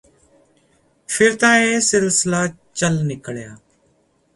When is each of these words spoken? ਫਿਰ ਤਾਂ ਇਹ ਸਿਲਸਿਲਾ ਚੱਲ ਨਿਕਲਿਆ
ਫਿਰ 1.09 1.35
ਤਾਂ 1.35 1.55
ਇਹ 1.57 1.79
ਸਿਲਸਿਲਾ 1.79 2.47
ਚੱਲ 2.75 3.03
ਨਿਕਲਿਆ 3.05 3.55